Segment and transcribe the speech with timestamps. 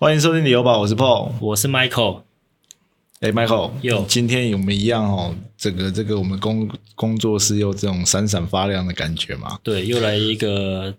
[0.00, 2.22] 欢迎收听旅游吧，我是 Paul，我是 Michael。
[3.20, 9.58] 哎，Michael，有今天我们一样哦，整个这个我们工工作室又这种闪闪发亮的感觉嘛？
[9.62, 10.94] 对，又来一个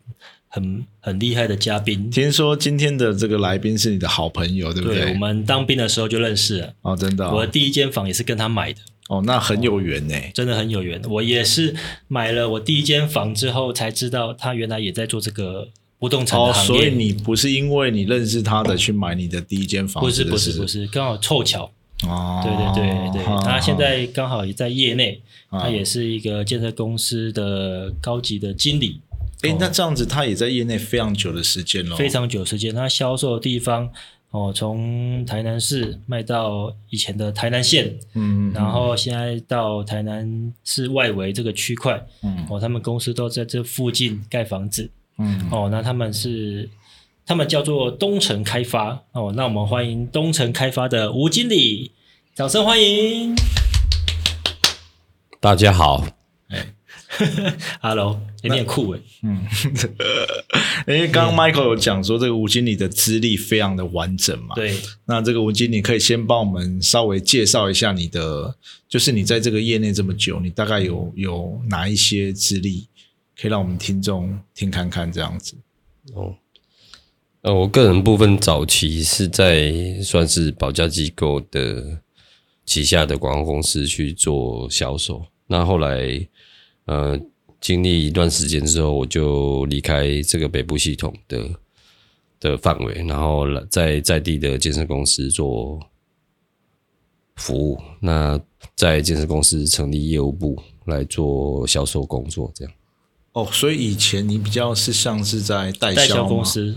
[0.48, 2.12] 很很厉害的嘉宾。
[2.12, 5.12] 听说今天的这个来宾是你的好朋友，对不对？
[5.12, 6.72] 我们当兵的时候就认识了。
[6.84, 7.28] 哦，真的。
[7.32, 8.82] 我的第一间房也是跟他买的。
[9.10, 11.02] 哦，那很有缘呢，真的很有缘。
[11.10, 11.76] 我也是
[12.08, 15.70] 买了我第一间房之后才知道，他原来也在做这个
[16.02, 16.82] 不动产的行业。
[16.82, 20.04] 所以你不是因为你认识他的去买你的第一间房？
[20.04, 21.72] 不是，不是，不是，刚好凑巧。
[22.08, 29.00] 哦，对对对对，他现在刚好也在业内，他也是一个建设公司的高级的经理。
[29.44, 32.74] 哎，那这样子他也在业内非常久的时间了，非常久时间。
[32.74, 33.88] 他销售的地方
[34.32, 44.90] 哦，从台南市卖到以前的台南县，嗯，然后现在到台南市外围这个区块，嗯，哦，他们公司都在这附近盖房子，
[45.22, 46.70] 嗯，哦，那他们是。
[47.24, 51.92] 他们叫做东城开发哦，那我们欢迎东城开发的吴经理，
[52.36, 53.34] 掌声欢迎！
[55.40, 56.06] 大家好，
[56.50, 56.74] 哎，
[57.80, 59.46] Hello，有点酷哎，嗯，
[60.88, 64.76] 因为刚刚 Michael 有讲说这个吴经理的资历非常的完整嘛，对，
[65.06, 68.58] 那这个吴经理可以先帮我们稍微介绍一下你的，
[68.90, 72.88] 就是你在这个业内这么久，你大概有有哪一些资历，
[73.40, 75.56] 可以让我们听众听看看这样子
[76.14, 76.36] 哦。
[77.42, 82.00] 呃，我个人部分早期是在算是保价机构的
[82.66, 86.28] 旗下的广告公司去做销售，那后来
[86.86, 87.20] 呃
[87.60, 91.50] 经历一段时间之后，我就离开这个北部系统的
[92.40, 95.80] 的范围，然后在在地的健身公司做
[97.38, 97.80] 服务。
[98.00, 98.40] 那
[98.76, 102.74] 在健身公司成立业务部来做销售工作，这样。
[103.34, 106.76] 哦，所以以前你比较是像是在代销公司。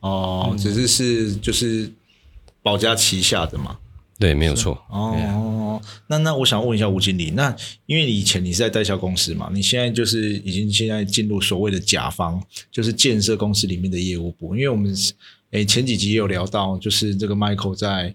[0.00, 1.90] 哦，只是是就是
[2.62, 3.76] 保家旗下的嘛？
[4.18, 4.80] 对，没有错。
[4.88, 7.54] 哦，那那我想问一下吴经理，那
[7.86, 12.40] 因为你以前你是在代销公司嘛，你现在就是已经现在进入所谓的甲方，
[12.70, 14.54] 就是建设公司里面的业务部。
[14.54, 14.94] 因为我们
[15.50, 18.14] 诶前几集也有聊到，就是这个 Michael 在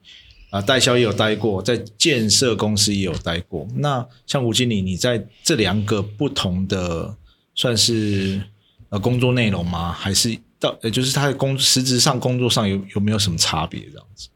[0.49, 3.67] 啊代销也有待过，在建设公司也有待过。
[3.75, 7.15] 那像吴经理，你在这两个不同的
[7.61, 8.41] 算是
[8.89, 9.91] 呃工作内容吗？
[9.91, 10.35] 还是？
[10.57, 13.81] 到，呃就是他的工实质上工作上有有没有什么差别？
[13.81, 14.29] 这样子，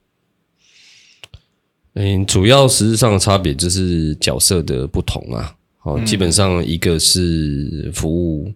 [1.93, 5.55] 嗯，主要实质上的差别就是角色的不同啊。
[5.77, 8.53] 好，基本上一个是服务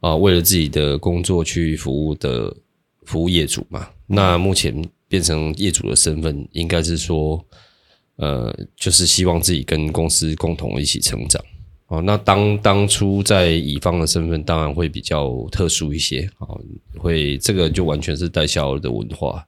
[0.00, 2.54] 啊，为了自己的工作去服务的
[3.04, 3.88] 服务业主嘛。
[4.06, 7.42] 那目前变成业主的身份，应该是说，
[8.16, 11.42] 呃，就是希望自己跟公司共同一起成长。
[11.92, 16.58] 哦，那当当初在乙方的身份当然会比较特殊一些，哦，
[16.96, 19.46] 会这个就完全是代销的文化。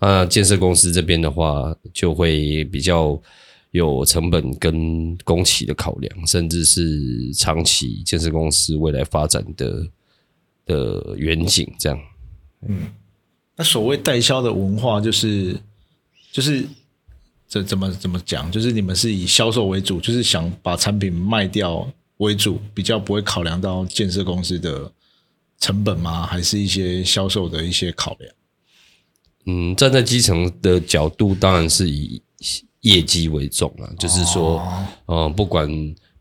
[0.00, 3.20] 那建设公司这边的话，就会比较
[3.72, 9.86] 有成本跟工期的考量，甚至是长期建设公司未来发展的
[10.64, 12.00] 的远景这样。
[12.66, 12.90] 嗯，
[13.54, 15.54] 那所谓代销的文化，就是
[16.32, 16.66] 就是。
[17.52, 18.50] 这怎么怎么讲？
[18.50, 21.86] 就是你们是以销售为主，就是想把产品卖掉
[22.16, 24.90] 为主，比较不会考量到建设公司的
[25.58, 26.24] 成本吗？
[26.24, 28.34] 还是一些销售的一些考量？
[29.44, 32.22] 嗯，站在基层的角度，当然是以
[32.80, 33.84] 业绩为重啊。
[33.98, 34.66] 就是说，
[35.04, 35.68] 嗯，不管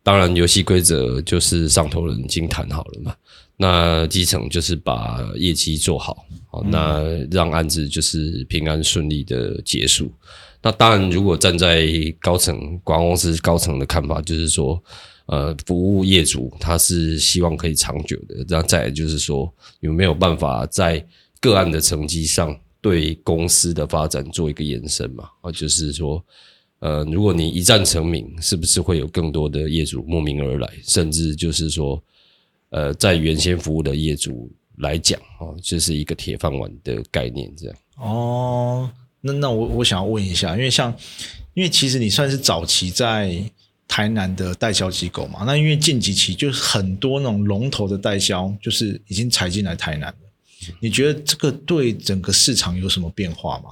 [0.04, 3.16] 当然游戏规则就是上头人已经谈好了嘛，
[3.56, 10.12] 那基层就是把业绩做好，好，那让案子就是平安顺利的结束。
[10.64, 11.88] 那当然，如果站在
[12.20, 14.80] 高层广告公司高层的看法，就是说，
[15.26, 18.46] 呃，服务业主他是希望可以长久的。
[18.48, 21.04] 那再来就是说，有没有办法在
[21.40, 25.28] 个案的成绩上对公司的发展做一个延伸嘛？
[25.42, 26.24] 啊，就是说，
[26.78, 30.72] 呃，如果你一战成名，是不是会有更多的业主慕名而来？
[30.84, 32.00] 甚至就是说，
[32.70, 37.76] 呃，在原先服务的业主来讲，哦，就是一个铁饭碗的概念，这样。
[37.96, 38.88] 哦。
[39.22, 40.94] 那那我我想要问一下，因为像，
[41.54, 43.42] 因为其实你算是早期在
[43.88, 50.14] 台南的代销机构嘛，那因为近几期就是很多那种龙头的代销，就是已经踩进来台南。
[50.80, 53.72] 你觉得这个对整个市场有什么变化吗？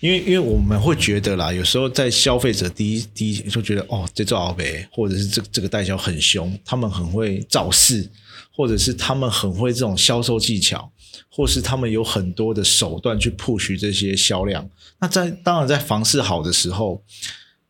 [0.00, 8.10] 因为因为我们会觉得啦，有时候在消费者第一第一就觉得哦，这做奥北或者是这这个代销很凶，他们很会造势，
[8.54, 10.90] 或者是他们很会这种销售技巧。
[11.30, 14.68] 或是他们有很多的手段去 push 这些销量，
[14.98, 17.02] 那在当然在房市好的时候，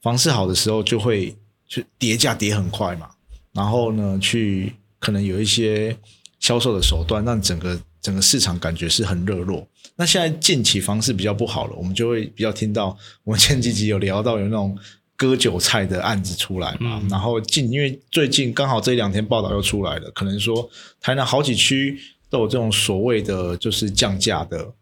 [0.00, 1.34] 房市好的时候就会
[1.68, 3.08] 去叠价叠很快嘛，
[3.52, 5.96] 然后呢，去可能有一些
[6.40, 9.66] 销售的手段，让整个整个市场感觉是很热络。
[9.94, 14.76] 那现在近期房市比较不好了，我们就会比较听到我们前几集有聊到有那种
[15.16, 17.00] 割韭菜的案子出来嘛。
[17.10, 20.68] 然后近因为最近刚好这两天报道又出来了，可能说
[21.00, 22.00] 台南好几区
[22.32, 24.72] 都有这种所谓的就是降价的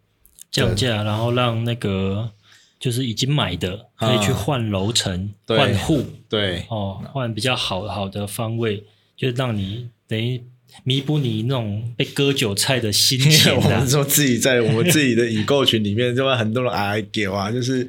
[0.53, 2.31] 降价，然后让那个
[2.79, 8.85] 就是已经买的可以去换楼层、换户，对哦，换比较好好的方位，
[9.17, 10.41] 就让你等于。
[10.85, 13.53] 弥补你那种被割韭菜的心 情。
[13.57, 17.89] 我们说自己在我们自己的已购群里面，就会很多人哎给啊，就是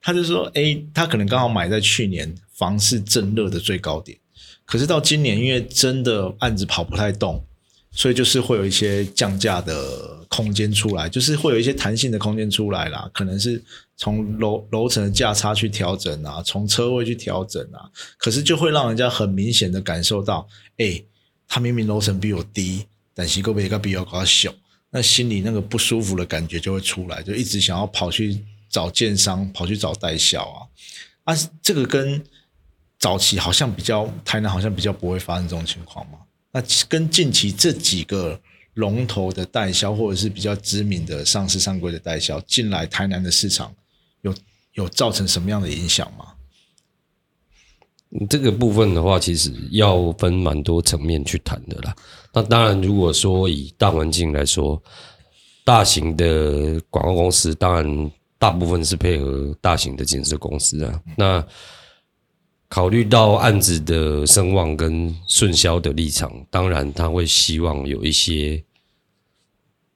[0.00, 4.16] 他就说，哎，他可能刚好买在去年房市正热的最高点，
[4.64, 7.44] 可是到今年，因为真的案子跑不太动，
[7.92, 13.62] 所以就是会有一些降价的空间出来，就是会有一些弹性的空间出来啦，可能是
[13.96, 20.48] 从楼楼层的价差去调整啊，从车位去调整啊，可是就会让人家很明显的感受到，
[20.78, 21.02] 哎。
[21.54, 24.50] 他明明楼层比我低，但是个别个比我高小，
[24.88, 30.64] 那心里那个不舒服的感觉就会出来，就一直想要跑去找建商，跑去找代销啊。
[31.24, 32.24] 啊，这个跟
[32.98, 36.20] 早期好像比较，台南好像比较不会发生这种情况嘛。
[36.52, 38.38] 那跟近期这几个
[38.74, 43.74] 龙头的代销，或者是比较知名的上市上柜的代销进来台南的市场，
[44.20, 44.34] 有
[44.74, 46.26] 有造成什么样的影响吗？
[48.28, 51.96] 这个部分的话，其实要分蛮多层面去谈的啦。
[52.34, 54.82] 那当然，如果说以大环境来说，
[55.64, 61.02] 大型的广告公司，当然大部分是配合大型的建设公司啊。
[61.16, 61.42] 那
[62.72, 68.64] 考虑到案子的声望跟顺销的立场，当然他会希望有一些，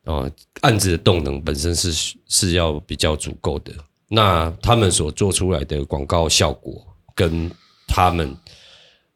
[0.05, 0.31] 啊，
[0.61, 3.73] 案子的动能本身是是要比较足够的。
[4.08, 7.50] 那他们所做出来的广告效果跟
[7.88, 8.37] 他们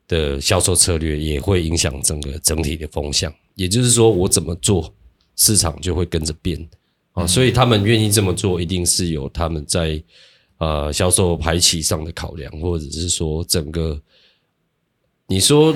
[0.08, 4.90] 的销售策略也会影响整个整体的风向，也就是说，我怎么做，
[5.36, 6.66] 市场就会跟着变
[7.12, 7.26] 啊。
[7.26, 10.02] 所以他们愿意这么做，一定是有他们在
[10.60, 14.00] 呃销售排期上的考量，或者是说整个
[15.26, 15.74] 你说，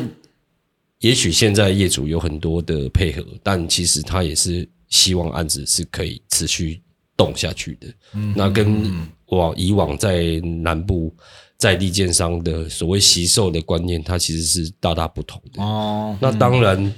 [1.01, 6.81] 也许现在业主有很多的配合，但其实他也是希望案子是可以持续
[7.17, 7.89] 动下去的。
[8.37, 11.13] 那跟往以往在南部。
[11.57, 16.15] 在地建商的所谓习售的观念，它其实是大大不同的哦。
[16.21, 16.95] 那当然，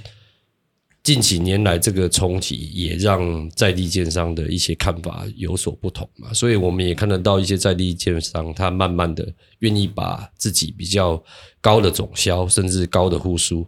[1.07, 6.33] 近几年来这个冲击也让在地建商的一些看法有所不同嘛。
[6.33, 9.25] 所以我们也看得到一些在地建商，他慢慢的
[9.59, 11.23] 愿意把自己比较
[11.61, 13.65] 高的总销，甚至高的户数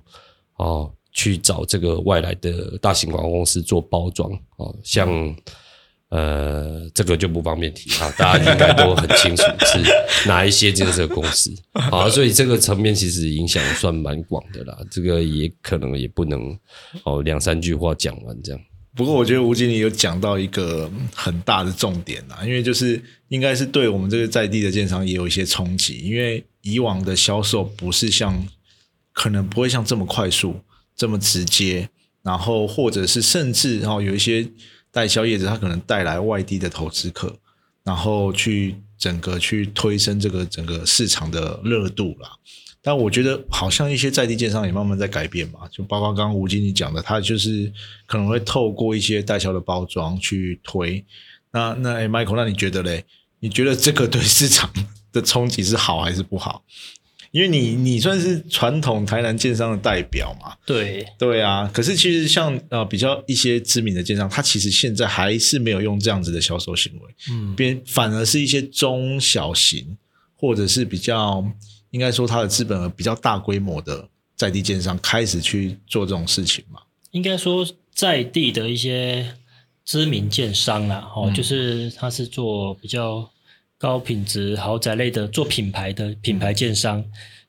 [0.57, 5.33] 哦，去找这个外来的大型广告公司做包装哦，像。
[6.09, 11.53] 呃，这个就不方便提啊， 大家应该都很清楚是哪一些建设公司
[11.91, 14.75] 好，所以这个层面其实影响算蛮广的啦。
[14.89, 16.57] 这个也可能也不能
[17.03, 18.59] 哦两三句话讲完这样。
[18.95, 28.47] 不过我觉得吴经理有讲到一个很大的重点啊，因为就是应该是对我们这个在地的建商也有一些冲击，因为以往的销售不是像
[29.13, 30.59] 可能不会像这么快速、
[30.95, 31.87] 这么直接，
[32.23, 34.49] 然后或者是甚至然后有一些。
[34.91, 37.35] 代销业者，他可能带来外地的投资客，
[37.83, 42.29] 然后去整个去推升这个整个市场的热度啦。
[42.81, 47.71] 但我觉得好像一些在地建商也慢慢在改变嘛，就包括刚刚吴经理讲的，他就是
[48.07, 51.05] 可能会透过一些代销的包装去推。
[51.51, 53.03] 那那，Michael，那你觉得嘞？
[53.41, 54.71] 你觉得这个对市场
[55.11, 56.63] 的冲击是好还是不好？
[57.31, 61.69] 因为你你算是传统台南建商的代表嘛，对对啊。
[61.73, 69.97] 可是其实像呃比较一些知名的建商，他其实现在还是没有用这样子的销售行为，嗯，边反而是一些中小型
[70.35, 71.45] 或者是比较
[71.91, 76.79] 应该说它的资本额比较大规模的在地建商开始去做这种事情嘛。
[77.11, 79.35] 应该说在地的一些
[79.85, 83.29] 知名建商啦，哦，就是他是做比较。
[83.79, 87.03] 高品质豪宅类的做品牌的品牌建商，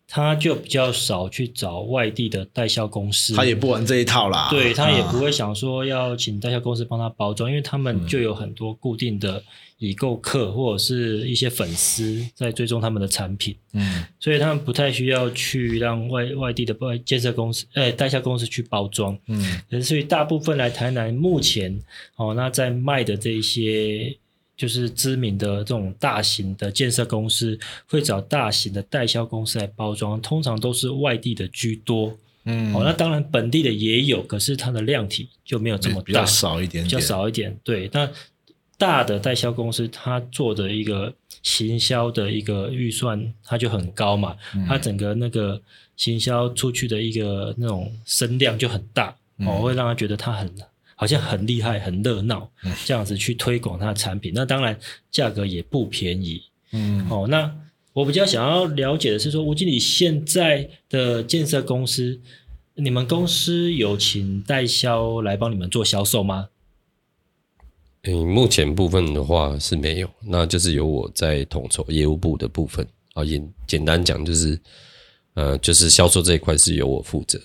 [0.06, 4.48] 他就比较少去找外地的代销公司，他也不玩这一套啦。
[4.48, 9.42] 对他也不会想说要请代销公司帮他包装，因为他们就有很多固定的
[9.78, 21.76] 已购客或者是一些粉丝在追踪他们的产品，嗯，所以他们不太需要去让外外地的外建设公司、哎代销公司去包装，嗯，所以大部分来台南目前
[22.14, 24.16] 哦，那在卖的这一些。
[24.60, 32.14] 就是知名的这种大型的建设公司会找大型的代销公司来包装，通常都是外地的居多。
[32.44, 37.56] 嗯，哦，那当然本地的也有，可是它的量体就没有这么大，比较少一点，比较少一点。
[37.64, 38.06] 对，那
[38.76, 41.10] 大的代销公司它做的一个
[41.42, 44.36] 行销的一个预算，它就很高嘛，
[44.68, 45.58] 它整个那个
[45.96, 50.46] 行销出去的一个那种声量就很大，哦，会让他觉得他很。
[51.00, 52.46] 好像很厉害、很热闹，
[52.84, 54.32] 这样子去推广它的产品。
[54.34, 54.78] 那当然
[55.10, 56.42] 价格也不便宜。
[56.72, 57.50] 嗯，哦，那
[57.94, 62.20] 我比较想要了解的是说，吴经理现在的建设公司，
[62.74, 66.50] 你们公司有请代销来帮你们做销售吗？
[68.02, 73.24] 嗯，目前部分的话是没有，那就是由我在统筹业务部的部分啊。
[73.24, 74.60] 简简单讲就是，
[75.32, 77.40] 呃，就是销售这一块是由我负责。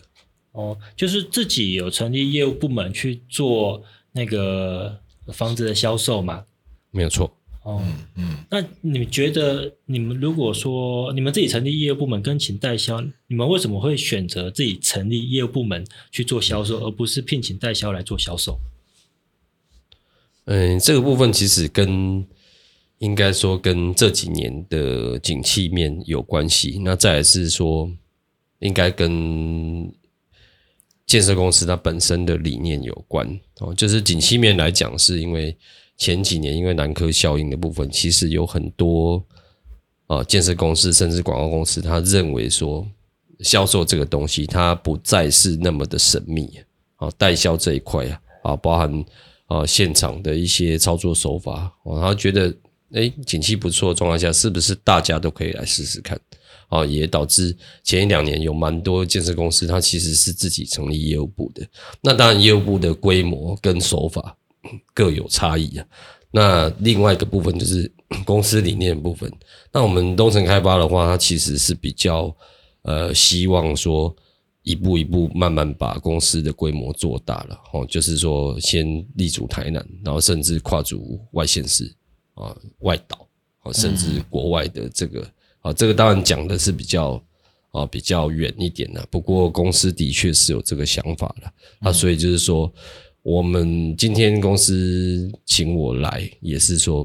[0.55, 3.83] 哦，就是自己有成立业务部门去做
[4.13, 4.97] 那个
[5.33, 6.45] 房子的销售嘛？
[6.91, 7.29] 没有错。
[7.63, 7.81] 哦，
[8.15, 18.57] 嗯，那你们觉得，你们如果说你们自己成立业务部门跟请代销，你们为什么会选择自己成立业务部门去做销售，而不是聘请代销来做销售？
[20.45, 22.25] 嗯，这个部分其实跟
[22.99, 26.79] 应该说跟这几年的景气面有关系。
[26.83, 27.91] 那再来是说，
[28.59, 29.91] 应该跟。
[31.05, 33.27] 建设公司它本身的理念有关
[33.59, 35.55] 哦，就是景气面来讲，是因为
[35.97, 39.23] 前几年因为南科效应的部分，其实有很多
[40.07, 42.85] 啊建设公司甚至广告公司，他认为说
[43.41, 46.59] 销售这个东西它不再是那么的神秘
[46.95, 49.05] 啊，代销这一块啊啊，包含
[49.47, 52.53] 啊现场的一些操作手法，然后觉得
[52.93, 56.19] 哎景气不错的状况下，是不是大家都可以来试试看？
[56.67, 61.65] 啊，也导致前一两年有蛮多建设公司，它其实是自己成立业务部的。
[62.01, 64.35] 那当然，业务部的规模跟手法
[64.93, 65.85] 各有差异啊。
[66.31, 67.89] 那另外一个部分就是
[68.25, 69.31] 公司理念部分。
[69.71, 72.35] 那我们东城开发的话，它其实是比较
[72.81, 74.13] 呃希望说
[74.63, 77.57] 一步一步慢慢把公司的规模做大了。
[77.71, 81.93] 哦，就是说先立足台南，然后甚至跨足外县市
[82.33, 83.27] 啊、外岛
[83.63, 85.25] 哦，甚至国外的这个。
[85.65, 87.19] 啊，这个当然讲的是比较
[87.71, 92.71] 啊比较远一点的，不过公司的确是有这个想法的啊，所以就是说，
[93.23, 97.01] 我们今天公司请我来，也是说，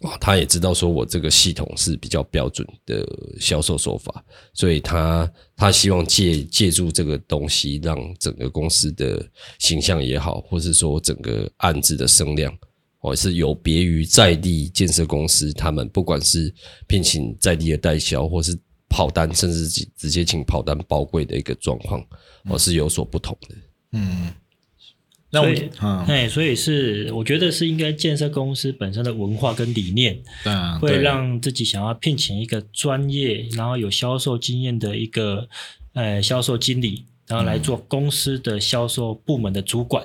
[0.00, 3.06] 啊，他也知道说我这个系统是比较标准的
[3.38, 9.22] 销售手法，所以他他希望借借助这个东西，让整个公司的
[9.58, 12.56] 形象也好，或是说整个案子的声量。
[13.06, 16.52] 哦，是有别于在地建设公司，他们不管是
[16.88, 18.58] 聘请在地的代销，或是
[18.88, 22.04] 跑单，甚至直直接请跑单包柜的一个状况，
[22.46, 23.54] 哦，是有所不同的。
[23.92, 24.28] 嗯，
[25.30, 30.20] 那我，哎，所以是我觉得是应该建设公司本身的文化跟理念，
[30.80, 35.48] 会让自己想要聘请一个专业，然后有销售经验的一个
[35.92, 40.04] 呃销售经理，然后来做公司的销售部门的主管。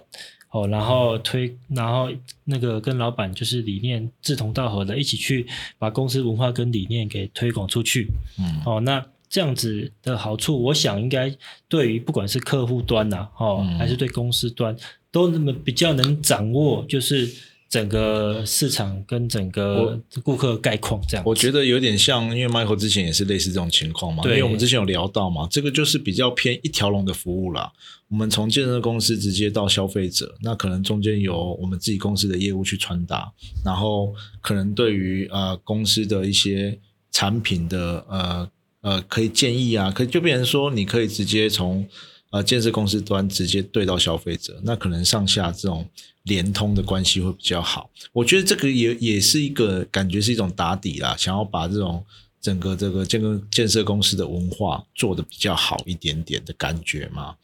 [0.52, 2.10] 哦，然后推，然后
[2.46, 5.48] 那个跟老板就是理念志同道合的，一起去
[5.80, 8.08] 把公司文化跟理念给推广出去。
[8.38, 11.34] 嗯，哦，那这样子的好处，我想应该
[11.68, 14.76] 对于不管是客户端呐，哦，还是对公司端，
[15.12, 17.28] 都那么比较能掌握，就是。
[17.72, 24.22] 整个市场跟整个顾客概况这样，我觉得有点像，因为 Michael 之前也是类似这种情况嘛。
[24.26, 27.72] 因为我们之前有聊到嘛，这个就是比较偏一条龙的服务啦。
[28.10, 33.32] 我们从建设公司直接到消费者，那可能中间有我们自己公司的业务去传达，
[33.64, 36.78] 然后可能对于呃公司的一些
[37.10, 38.52] 产品的呃
[38.82, 41.88] 呃可以建议啊，可就变成说你可以直接从。
[42.32, 45.86] 呃，建设公司端直接对到消费者，那可能上下这种
[46.24, 47.92] 联通的关系会比较好。
[48.14, 52.02] 我觉得这个也也是一个感觉是一种打底啦，想要把这种
[52.40, 57.36] 整个这个建个建设公司的文化做的比较好一点点的感觉嘛。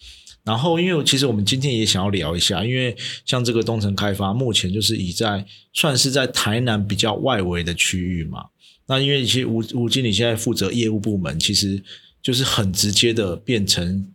[0.46, 8.46] 然后，因为其实我们今天也想要聊一下，因为像这个东城开发目前就是已在算是在台南比较外围的区域嘛。
[8.86, 11.84] 那因为其实吴吴经理现在负责业务部门，其实
[12.22, 14.14] 就是很直接的变成。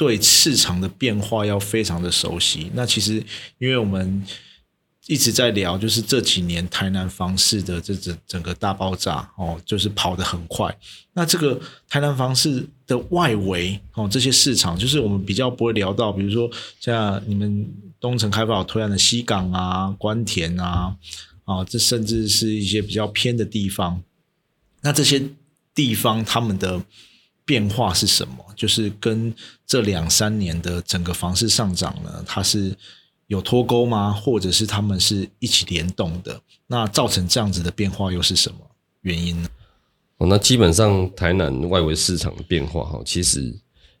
[0.00, 2.70] 对市场的变化要非常的熟悉。
[2.72, 3.22] 那其实，
[3.58, 4.24] 因为我们
[5.06, 10.74] 一直在聊，就是这几年台南房市的这整整个大爆炸哦，就是跑得很快。
[11.12, 20.96] 那这个台南房市的外围哦，这些市场，就是我们比较不会聊到，比如说像你们东城开发推案的西港啊、关田啊，
[21.44, 24.02] 啊，这甚至是一些比较偏的地方。
[24.80, 25.22] 那这些
[25.74, 26.82] 地方他们的。
[27.50, 28.36] 变化是什么？
[28.54, 29.34] 就是跟
[29.66, 32.72] 这两三年的整个房市上涨呢，它是
[33.26, 34.12] 有脱钩吗？
[34.12, 36.40] 或者是他们是一起联动的？
[36.68, 38.58] 那造成这样子的变化又是什么
[39.00, 39.48] 原因呢？
[40.18, 43.52] 哦，那基本上台南外围市场的变化哈，其实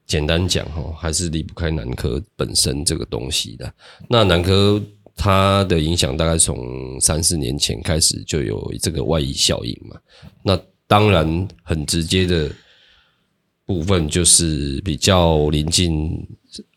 [0.06, 3.74] 简单讲哈，还是离不开南科本身这个东西的。
[4.08, 4.80] 那南科
[5.16, 9.98] 它的影响大概从三四年前开始就有这个外溢效应嘛。
[10.44, 12.48] 那当然很直接的。
[13.70, 16.26] 部分就是比较临近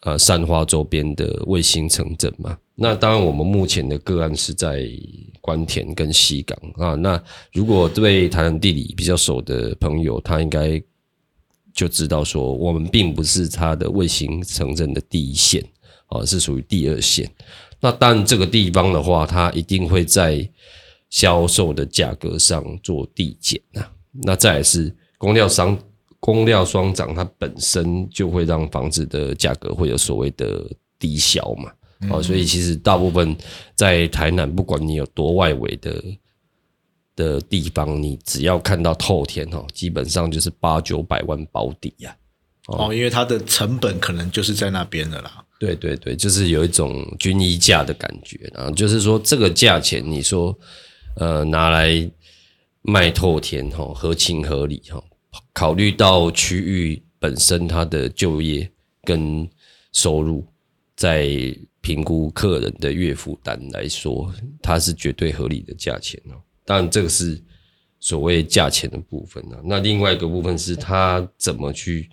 [0.01, 2.55] 呃善花周边的卫星城镇嘛。
[2.75, 4.87] 那当然，我们目前的个案是在
[5.41, 6.93] 关田跟西港啊。
[6.93, 7.19] 那
[7.51, 10.79] 如果对台南地理比较熟的朋友，他应该
[11.73, 15.65] 就知道说，我们并不是它的卫星城镇的第一线
[16.05, 17.27] 啊，是属于第二线。
[17.79, 20.47] 那但这个地方的话，它一定会在
[21.09, 23.91] 销售的价格上做递减啊。
[24.11, 25.75] 那再来是工料商
[26.23, 30.65] 工料双涨，它本身就会让房子的价格会有所谓的
[30.97, 31.69] 低销嘛。
[32.09, 33.35] 哦，所以其实大部分
[33.75, 36.01] 在台南，不管你有多外围的
[37.13, 42.15] 的地方，你只要看到透天哦，基本上就是八九百万保底呀。
[42.67, 45.43] 哦，因为它的成本可能就是在那边的啦。
[45.59, 50.57] 对对对，就是有一种均一价的感觉，然后就是说这个价钱，你说
[51.17, 52.09] 呃拿来
[52.81, 55.03] 卖透天哈，合情合理哈。
[55.53, 58.69] 考虑到区域本身它的就业
[59.03, 59.47] 跟
[59.91, 60.45] 收入，
[60.95, 66.41] 在评估客人的月负担来说，它是绝对合理的价钱哦。
[66.65, 67.41] 但，这个是
[67.99, 69.59] 所谓价钱的部分啊。
[69.63, 72.09] 那另外一个部分是它怎么去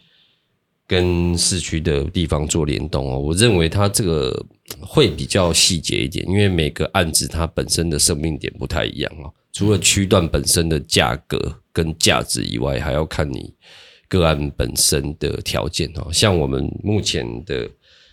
[0.87, 3.19] 跟市区的地方做联动哦。
[3.19, 4.47] 我认为它这个
[4.81, 9.33] 会比较细节一点，因为每个案子它本身的生命点不太一样哦。
[9.53, 13.53] 除了区段本身的价格跟价值以外，还要看你
[14.09, 16.13] 个案本身的条件哦。
[16.13, 17.69] 像我们目前的。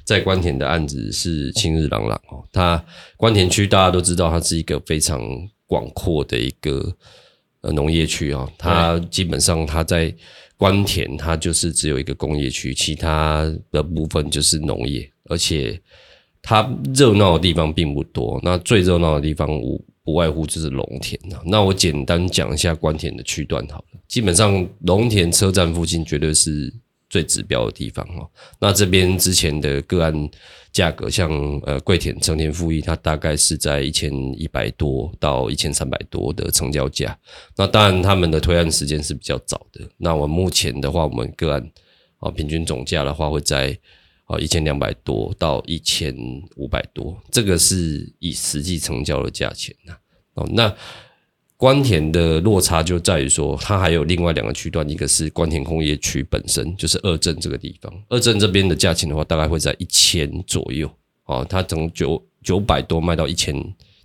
[0.07, 2.81] 在关田的案子是青日朗朗哦，它
[3.17, 5.19] 关田区大家都知道，它是一个非常
[5.65, 6.95] 广阔的一个
[7.59, 10.15] 呃农业区哦，它基本上它在
[10.55, 15.77] 关田，它就是只有一个工业区，其他的部分就是农业，而且
[16.41, 19.77] 它热闹的地方并不多，那最热闹的地方我
[20.07, 21.43] 不外乎就是龙田啊。
[21.45, 26.73] 那我简单讲一下关田的区段好了，基本上龙田车站附近绝对是。
[27.09, 30.13] 最指标的地方哦，那这边之前的个案
[30.73, 31.31] 价格，像
[31.65, 37.17] 呃桂田成田富益，它大概是在一千一百多到一千三百多的成交价。
[37.55, 39.89] 那当然他们的推案时间是比较早的。
[39.95, 41.65] 那我目前的话，我们个案
[42.19, 43.79] 啊平均总价的话会在
[44.27, 46.15] 啊一千两百多到一千
[46.55, 49.97] 五百多，这个是以实际成交的价钱呐。
[50.35, 50.73] 哦，那。
[51.59, 57.91] 关田的落差就在于说，它还有另外两个区段，一个是关田工业区本身，就是二镇这个地方。
[58.09, 60.87] 二镇这边的价钱的话，大概会在一千左右
[61.25, 63.55] 哦，它从九九百多卖到一千，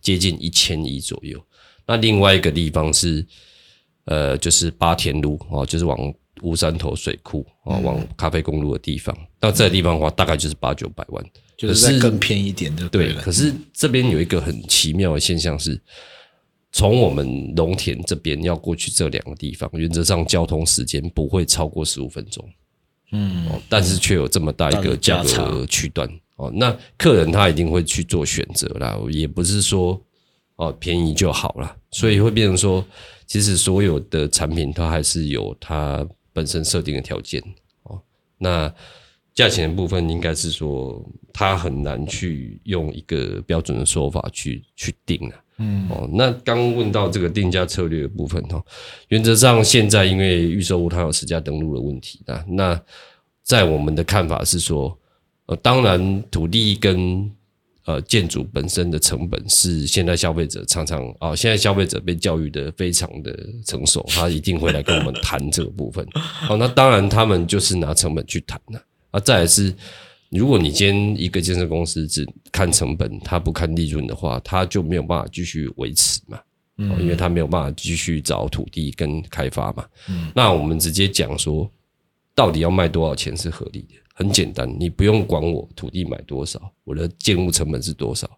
[0.01, 1.39] 接近一千一左右。
[1.87, 3.23] 那另外一个地方是，
[4.07, 5.99] 呃，就是八田路哦，就是往
[6.43, 9.17] 乌山头水库哦，往咖啡公路的地方。
[9.41, 11.25] 到这个地方的话，大概就是八九百万，
[11.57, 12.89] 就是更偏一点的。
[12.89, 15.81] 对，可是这边有一个很奇妙的现象是。
[16.75, 22.43] 从我们龙田这边要过去这两个地方，原则上交通时间不会超过十五分钟，
[23.11, 26.51] 嗯，但是却有这么大一个价格区段哦。
[26.55, 30.01] 那客人他一定会去做选择啦，也不是说
[30.57, 32.83] 哦便宜就好了，所以会变成说，
[33.27, 37.43] 其实所有的产品它还是有它本身设定的条件
[37.85, 38.01] 哦。
[38.39, 38.73] 那
[39.35, 45.45] 价钱的部分应该是说，它很难去用一个标准的说法去去定啊。
[45.59, 48.65] 嗯哦，那刚问到这个定价策略的部分哦，
[49.09, 52.81] 原则上现在因为预售屋它有实价登录的问题啊，那
[53.43, 54.99] 在我们的看法是说，
[55.47, 57.31] 呃，当然土地跟
[57.85, 66.07] 呃建筑本身的成本是现在消费者常常啊，现在消费者被教育的非常的成熟， 他一定会来跟我们谈这个部分。
[66.15, 69.75] 好，那当然他们就是拿成本去谈了，啊，再来是。
[70.31, 76.41] 如果你今天一个建设公司只看成本，他不看利润的话，他就没有办法继续维持嘛，
[76.79, 81.71] 嗯，因为他没有办法继续找土地跟开发嘛，嗯，那我们直接讲说，
[82.35, 83.97] 到底要卖多少钱是合理的？
[84.23, 88.31] 很简单，你不用管我土地买多少，我的建物成本是多少，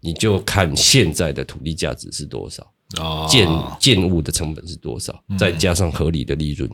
[0.00, 3.48] 你就看现在的土地价值是多少，哦，建
[3.80, 6.70] 建物的成本是多少，再加上合理的利润，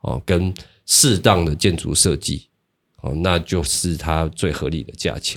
[0.00, 0.52] 哦，跟
[0.86, 2.48] 适当的建筑设计。
[3.02, 5.36] 哦，那就是它最合理的价钱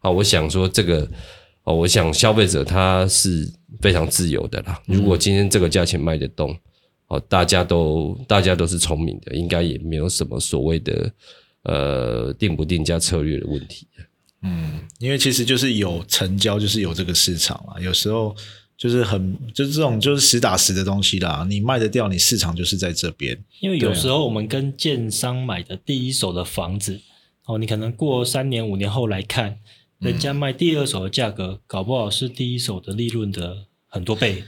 [0.00, 1.08] 好，我想说这个
[1.64, 3.50] 哦，我想消费者他是
[3.80, 4.78] 非常自由的啦。
[4.84, 6.54] 如果今天这个价钱卖得动，
[7.06, 11.10] 哦，大家都大家都是聪明的，应该也没有什么所谓的
[11.70, 13.86] 呃定不定价策略的问题。
[14.42, 17.80] 嗯，因为其实就是有成交，就是有这个市场嘛。
[17.80, 18.34] 有时候。
[18.80, 23.38] 就是很就是这种就是实打实的东西啦，你卖得掉，你市场就是在这边。
[23.60, 26.98] 因为有时候我们跟建商买的第一手的房子，
[27.44, 29.58] 哦，你可能过三年五年后来看，
[29.98, 34.44] 人家卖第二手的价格，搞不好是第一手的利润的很多倍。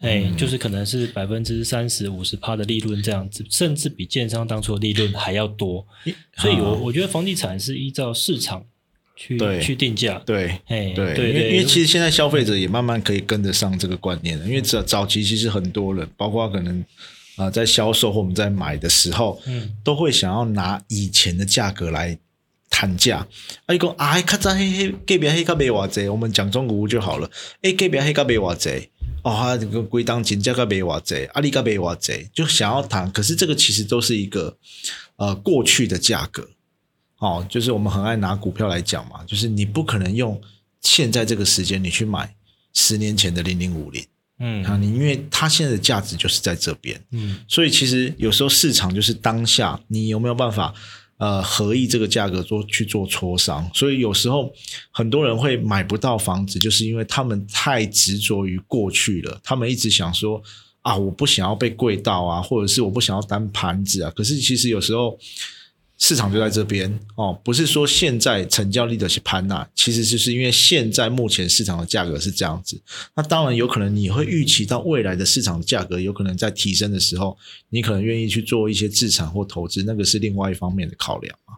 [0.00, 5.86] 哎，就是可能是百分之三十五十趴的利润这样子，甚至比建商当初的利润还要多。
[6.36, 8.62] 所以，我我觉得房地产是依照市场
[9.16, 10.22] 去去定价。
[10.26, 14.44] 对，哎，对，因为因为其实现在消费者也慢慢可以跟得上这个观念了。
[14.44, 16.84] 因为早早期其实很多人，包括可能
[17.36, 22.18] 啊在销售或我们在买的时候，嗯，都会想要拿以前的价格来。
[22.68, 23.26] 谈价，
[23.64, 27.30] 啊，伊讲啊，较早迄迄隔壁迄个卖偌济，我们讲中古屋就好了。
[27.62, 28.90] 诶，隔壁迄个卖偌济，
[29.26, 34.56] 哦，这个归档金价个卖偌济，啊，你个卖偌济，就想要谈，可是这个其实都是一个
[35.16, 36.48] 呃过去的价格，
[37.18, 40.40] 哦，就是我们很爱拿股票来讲嘛，就是你不可能用
[40.80, 42.36] 现在这个时间你去买
[42.72, 44.06] 十年前的零零五零，
[44.38, 50.72] 嗯，啊，你因为它现在的价值就是在这边，嗯，所以其实有时候市场就是当下你有没有办法。
[51.18, 54.52] 呃，合意这个价格做去做磋商，所以有时候
[54.90, 59.40] 很多人会买不到房子，就是因为他们太执着于过去了。
[59.42, 60.42] 他们一直想说
[60.82, 64.10] 啊，我不想要被贵到啊，或者是我不想要当盘子啊。
[64.14, 65.18] 可是其实有时候。
[65.98, 72.80] 市场就在这边哦，不是说现在成交力的是潘娜，其实就是因为现在目前市场的价格是这样子。
[73.14, 77.36] 那当然有可能你会预期到未来的市场价格有可能在提升的时候，
[77.70, 81.54] 你可能愿意去做一些自产或投资，那个是另外一方面的考量嘛，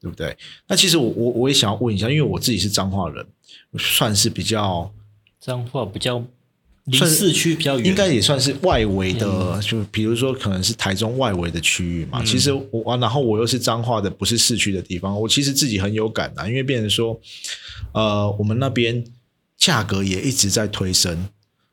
[0.00, 0.36] 对不对？
[0.66, 3.26] 那其实我我我也想要问一下，因为我自己是彰化人，
[3.78, 4.92] 算是比较
[5.40, 6.24] 彰化比较。
[6.84, 12.24] 离市区比较远，应该也算是外围的，就比如说可能是台中外围的区域嘛。
[12.24, 17.20] 其实我，然后我又是彰化的，不是市区的地方，我其实自己很有感的，因为变成说，
[17.92, 19.04] 呃，我们那边
[19.56, 21.28] 价格也一直在推升，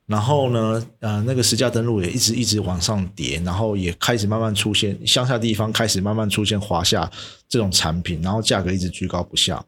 [0.05, 7.09] 然后呢，呃，那个实价登录也一直一直往上叠，然后也开始慢慢出现乡下地方开始慢慢出现华夏
[7.47, 9.65] 这种产品，然后价格一直居高不下。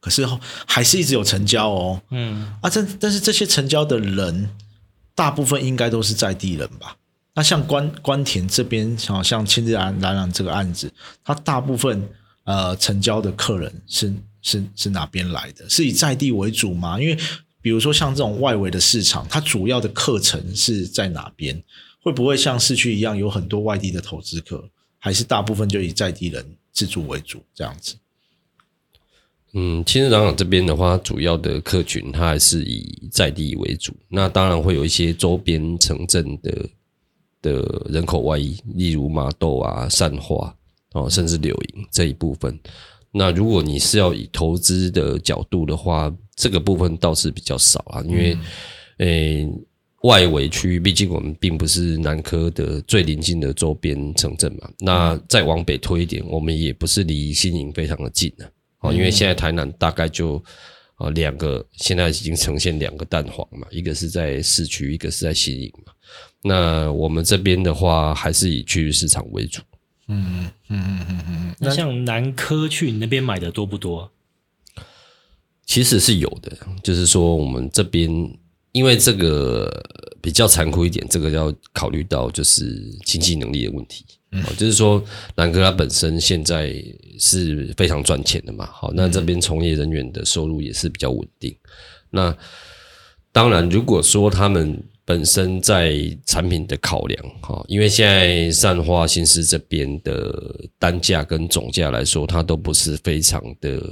[0.00, 0.26] 可是
[0.66, 4.48] 还是一直有成交哦，嗯啊，这但是这些成交的人，
[5.14, 6.96] 大部分应该都是在地人吧？
[7.34, 10.92] 那像关关田这边，好像亲自来来揽这个案子，
[11.24, 12.08] 他大部分
[12.44, 15.68] 呃成交的客人是是是哪边来的？
[15.68, 17.00] 是以在地为主吗？
[17.00, 17.16] 因为
[17.60, 21.62] 比如说像这种外围的市场，它主要的课程是在哪边？
[22.00, 24.68] 会不会像市区一样有很多外地的投资客？
[24.98, 27.94] 还是大部分就以在地人自住为主这样子？
[29.60, 33.92] 嗯，青日港这边的话，主要的客群它还是以在地为主。
[34.08, 36.68] 那当然会有一些周边城镇的
[37.42, 40.54] 的人口外移，例如麻豆啊、善化
[40.92, 42.56] 哦，甚至柳营这一部分。
[43.10, 48.38] 那如果你是要以投资的角度的话，这个部分倒是比较少啊，因为
[48.98, 49.48] 诶
[50.02, 54.70] 外围区域，毕竟我们并不是南科的最临近的周边城镇嘛。
[54.78, 58.46] 那再往北推一点，我们也不是离新营非常的近啊。
[58.80, 60.42] 哦，因为现在台南大概就
[60.96, 65.92] 啊两个，现在已经呈现两个蛋黄嘛，一个是在市区，一个是在新营嘛。
[66.42, 69.60] 那我们这边的话，还是以区域市场为主。
[70.06, 71.54] 嗯嗯嗯嗯嗯。
[71.58, 74.10] 那像南科去你那边买的多不多？
[75.66, 78.08] 其实是有的，就是说我们这边
[78.72, 79.70] 因为这个
[80.22, 84.04] 比较残酷一点，这个要考虑到就是经济能力的问题。
[84.30, 85.02] 嗯，就是说
[85.36, 86.74] 南科它本身现在
[87.18, 91.56] 是非常赚钱的嘛，好，那这边从业人员的收入也是比较稳定。
[92.10, 92.36] 那
[93.32, 95.94] 当然，如果说他们本身在
[96.26, 103.82] 产品的考量，哈，因为现在善化新市这边的单价跟总价来说，它都不是非常的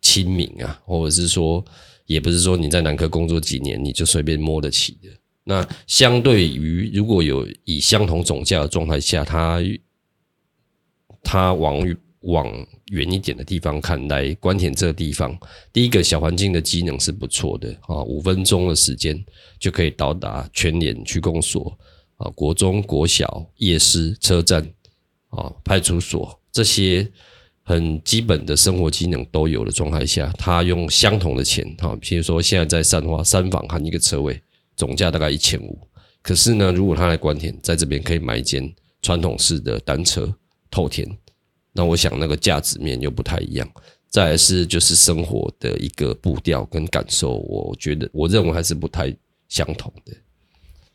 [0.00, 1.62] 亲民啊，或者是说，
[2.06, 5.08] 也不是说你在南科工作几年你就随便摸得起的。
[5.46, 9.60] 那相对于如果有以相同总价的状态下，它
[11.22, 15.38] 它往往远一点的地方看来，关田这个地方，
[15.70, 19.22] 第一个小环境的机能是不错的啊，五分钟的时间
[19.58, 21.78] 就可以到达全联区公所
[22.16, 24.66] 啊，国中、国小、夜市、车站
[25.28, 27.06] 啊、派出所这些
[27.62, 34.40] 很基本的生活机能都有的状态下，他用相同的钱哈，譬如说现在在三花三房含一个车位。
[34.76, 35.78] 总价大概一千五，
[36.22, 40.34] 可是呢，如果他来关田，在这边可以买一间传统式的单车
[40.70, 41.06] 透天，
[41.72, 43.70] 那我想那个价值面又不太一样。
[44.08, 49.14] 再来是就是生活的一个步调跟感受，我觉得我认为还是不太
[49.48, 50.12] 相同的。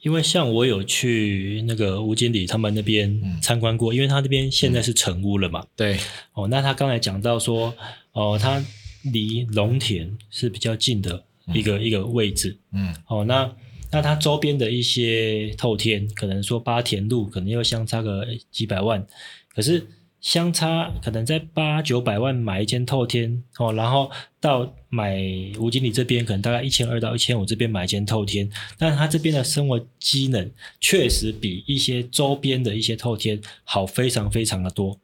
[0.02, 5.66] 因为像我有去那个吴经理他们那边参观过，因为他那边现在是成屋了嘛。
[5.76, 6.00] 对。
[6.34, 7.76] 哦，那他刚才讲到说，
[8.14, 8.64] 哦，他
[9.04, 12.58] 离农田是比较近的一个一个位置。
[12.72, 12.96] 嗯。
[13.08, 13.54] 哦，那。
[13.92, 19.06] 那它周边的一些透天，可能说八田路可能又相差个几百万，
[19.54, 19.88] 可是
[20.22, 25.18] 相差可能在八九百万买一间透天哦，然后到买
[25.58, 35.00] 吴经理这边可能大概一千二到一千五这边买一间透天，但他这边的生活机能确实比一些周边的一些透天好非常非常的多。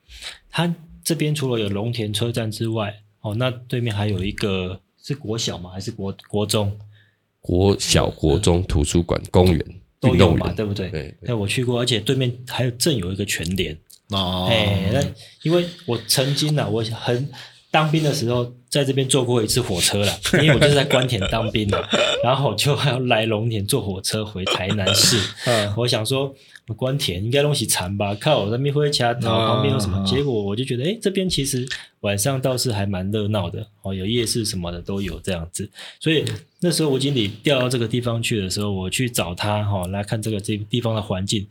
[0.50, 5.70] 他这边除了有龙田车站之外，哦，那对面还有一个是国小吗？
[5.72, 6.78] 还是国国中？
[7.46, 9.64] 国小、国中、图书馆、公园
[10.02, 10.90] 运动嘛，对不对？
[10.90, 13.78] 对那我去过，而且对面还有正有一个全联。
[14.10, 15.00] 哦，哎，那
[15.44, 17.30] 因为我曾经呢，我很
[17.76, 21.86] 当兵的时候，在这边坐过一次火车了， 因为我就是在关田当兵的，
[22.24, 25.20] 然后就还要来龙田坐火车回台南市。
[25.46, 26.34] 嗯我想说，
[26.78, 28.16] 关田应该东西残吧？
[28.16, 29.98] 靠，我在密会卡岛旁边有什么？
[30.00, 31.68] 嗯结果我就觉得，哎，这边其实
[32.00, 35.70] 晚上倒是还蛮热闹的哦，有夜市什么的都有这样子。
[36.00, 36.24] 所以
[36.62, 41.46] 那时候吴经理调到这个地方去的时候，我去找他哈、哦、来看这个这地方的环境。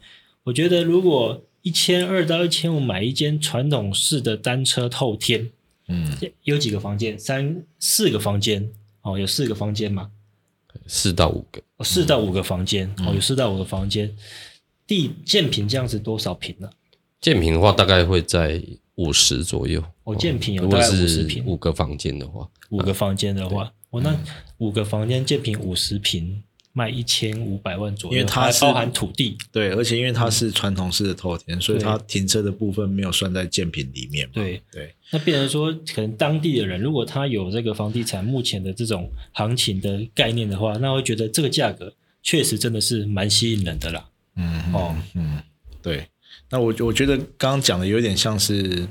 [0.44, 5.50] 我觉得如果一千二到一千五买一间传统式的单车透天，
[5.88, 7.18] 嗯，有几个房间？
[7.18, 8.70] 三四个房间
[9.02, 10.10] 哦，有四个房间嘛？
[10.86, 14.14] 四到五个，哦，四到五个房间哦，有四到五个房间。
[14.86, 16.68] 地建平这样子多少平呢、
[17.18, 18.62] 建平的话大概会在
[18.96, 19.82] 五十左右。
[20.02, 24.14] 哦建平有大概50是平五个房间的话，五个房间的话，我、那
[24.58, 26.42] 五个房间建平五十平，
[26.74, 29.38] 卖一千五百万左右，因为它是包含土地。
[29.50, 34.32] 对，而且因为它是传统式的透天，所以它停车的部分没有算在建品里面嘛。
[34.34, 44.04] 对对，那变成说，可能当地的人如果他有这个房地产目前的这种行情的概念的话，那会觉得这个价格确实真的是蛮吸引人的啦。
[44.36, 45.40] 嗯哦，嗯，
[45.80, 46.06] 对。
[46.50, 48.86] 那我我觉得刚刚讲的有点像是，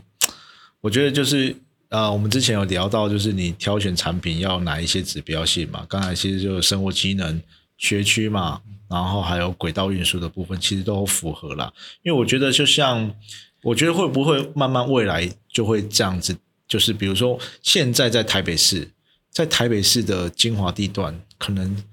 [0.81, 1.51] 我觉得就是
[1.89, 5.85] 啊、呃我们之前有聊到，就是你挑选产品要哪一些指标性嘛？
[5.87, 7.41] 刚才其实就是生活机能、
[7.83, 11.71] 学区嘛，然后还有轨道运输的部分，其实都符合啦。
[12.01, 13.13] 因为我觉得，就像
[13.61, 16.33] 我觉得会不会慢慢未来就会这样子，
[16.65, 18.89] 就是比如说现在在台北市，
[19.29, 21.83] 在台北市的精华地段，可能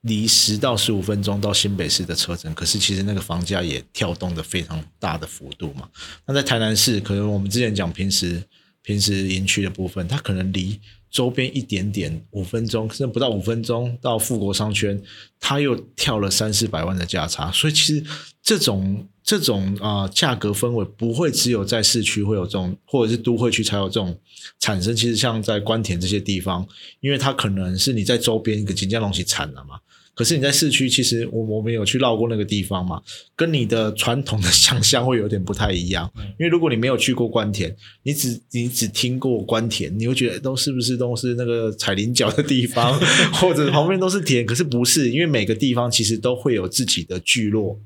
[0.00, 5.88] 离十到十五分钟到新北市的车程，可是其实那个房价也跳动的非常大的幅度嘛。
[6.26, 8.42] 那在台南市，可能我们之前讲平时
[8.82, 10.80] 平时营区的部分，它可能离
[11.14, 15.00] 周边一点点，五分钟甚至不到五分钟到富国商圈，
[15.38, 18.04] 他又跳了三四百万的价差，所以其实
[18.42, 24.18] 这种这种啊、价格氛围不会只有在市区会有这种，或者是都会区才有这种
[24.58, 24.96] 产生。
[24.96, 26.66] 其实像在关田这些地方，
[26.98, 29.78] 因为它可能是你在周边一个锦江东西产了嘛。
[30.14, 33.02] 可是你在市区，其实我我们有去绕过那个地方嘛，
[33.34, 36.08] 跟你的传统的想象会有点不太一样。
[36.38, 37.74] 因为如果你没有去过关田，
[38.04, 42.98] 你只你只听过关田，你会觉得都是不是都是那个踩菱角的地方，
[43.34, 44.46] 或者旁边都是田？
[44.46, 47.80] 可是不是，因为每个地方其实都会有自己的聚落，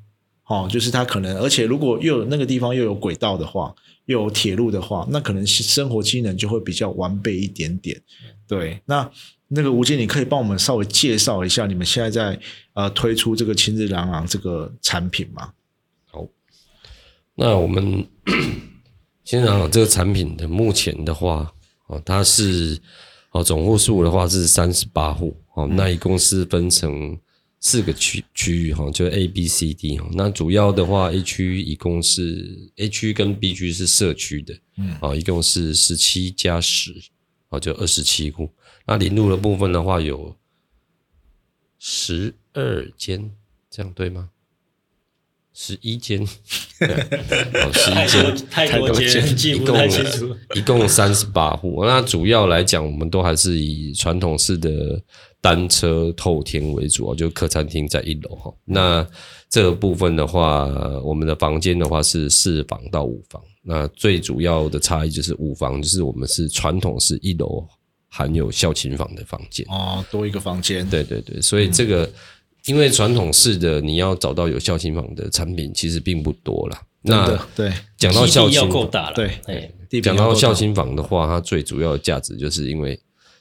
[0.46, 8.00] 哦，就是它可能，而且如果又有那个地方又有轨道的话，又有铁路的话，那可能生活机能就会比较完备一点点。
[8.46, 9.10] 对，那
[9.48, 12.38] 那个吴经理可以帮我们稍微介绍一下你们现在在
[12.74, 15.52] 呃推出这个亲日朗朗这个产品吗？
[16.06, 16.26] 好
[17.34, 18.06] 那我们
[19.24, 21.52] 先讲这个产品的目前的话，
[21.86, 22.78] 哦，它是
[23.30, 27.18] 哦总户数的话是三十八户哦，那一共是分成
[27.60, 30.08] 四个区区域哈，就是 A、B、C、D 哈。
[30.12, 36.94] 那主要的话，A 区一共是 A 区跟 B 区是社区的，嗯，哦，一共是十七加十，
[37.50, 38.50] 哦，就二十七户。
[38.86, 40.34] 那临路的部分的话有
[41.78, 43.30] 十二间，
[43.70, 44.30] 这样对吗？
[45.54, 46.20] 十一间，
[46.80, 49.76] 哦，十太一间多，太多间，一共。
[50.54, 51.84] 一共三十八户。
[51.84, 55.02] 那主要来讲，我们都还是以传统式的
[55.40, 58.54] 单车透天为主啊，就客餐厅在一楼哈。
[58.64, 59.04] 那
[59.48, 60.66] 这个部分的话，
[61.02, 63.42] 我们的房间的话是四房到五房。
[63.70, 67.62] 那最主要的差异就是五房，就是我们是传统式一楼
[68.08, 69.66] 含有孝亲房的房间。
[69.68, 72.10] 哦，多一个房间，对对对，所以这个、
[72.64, 76.82] 因为传统式的你要找到有孝亲房的产品，其实并不多啦。
[77.02, 82.98] 那对讲到孝亲房，够大了，对讲到孝亲房的话，它最主要的价值就是因为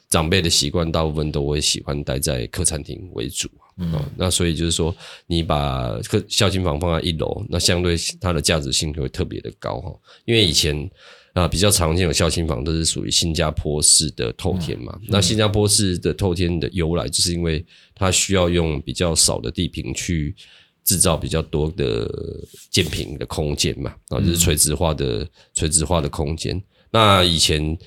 [0.10, 3.50] 长辈的习惯，大部分都会喜欢待在客餐厅为主。
[3.78, 4.96] 嗯、哦，那所以就是说，
[5.28, 9.94] 你把客孝亲房放在一楼，那相对它的价值性就会特别的高哈。
[10.26, 10.90] 因为以前
[11.34, 15.00] 啊、比较常见有孝亲房都是属于新加坡式的透天嘛。
[15.08, 17.64] 那新加坡式的透天的由来，就是因为
[17.94, 20.36] 它需要用比较少的地坪去
[20.84, 22.10] 制造比较多的
[22.72, 26.60] 建平的空间嘛，然后就是垂直化的、垂直化的空间。
[26.90, 27.78] 那以前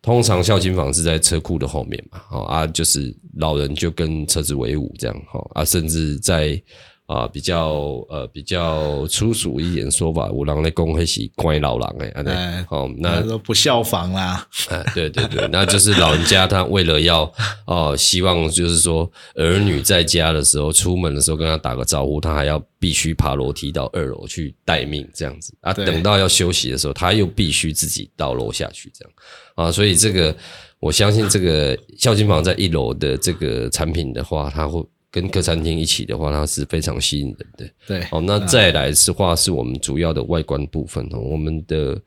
[0.00, 6.60] 通常孝亲房是在车库的后面嘛，哦啊，就是老人就跟车子为伍这样，哈啊，甚至在
[7.08, 7.70] 啊，比较
[8.10, 12.34] 呃比较粗俗一点说法，有人咧讲迄是乖老人诶，对，
[12.68, 17.32] 好，那说不效仿啦，哎，对对对，那就是老人家他为了要
[17.66, 25.54] 哦，希望就是说儿女在家的时候，出门的时候跟他打个招呼，他还要必须爬楼梯到二楼去待命这样子。
[25.62, 29.12] 啊，等到要休息的时候，他又必须自己到楼下去这样。
[29.54, 30.36] 啊，所以这个
[30.78, 34.84] 我相信这个孝心房在一楼的这个产品的话，他会。
[35.10, 37.70] 跟客餐厅一起的话，它是非常吸引人的。
[37.86, 41.18] 对，好，那再来的话是我们主要的外观部分哦。
[41.18, 41.98] 我们的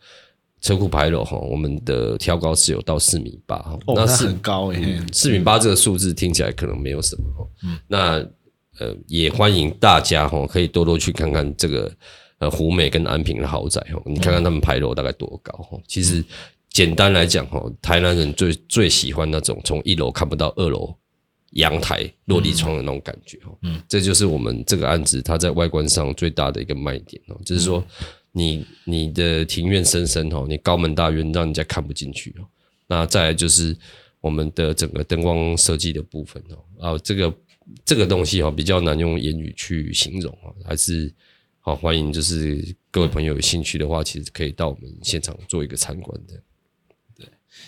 [0.61, 5.01] 车库牌楼哈，我们的挑高是有到四米八哈，那是很高诶。
[5.11, 7.47] 四米八这个数字听起来可能没有什么哈。
[7.63, 8.25] 嗯，那
[8.79, 11.91] 呃也欢迎大家哈，可以多多去看看这个
[12.37, 15.79] 呃湖美跟安平的豪宅哈，你看看他们牌楼大概多高哈。
[15.87, 16.23] 其实
[16.69, 20.95] 简单来讲哈，台南人最最喜欢那种从一楼看不到二楼。
[21.51, 27.83] 阳台落地窗的那种感觉哦，嗯，这就是我们这个案子它在外观上最大的一个卖点哦，就是说
[28.31, 32.47] 你你的庭院深深哦，你高门大院让人家看不进去哦，
[32.87, 33.75] 那再来就是
[34.21, 37.33] 我们的整个灯光设计的部分哦，啊，这个
[37.83, 41.13] 这个东西哦比较难用言语去形容哦，还是
[41.59, 46.41] 好欢迎就是各位朋友有兴趣的话，其实可以到我们现场做一个参观的。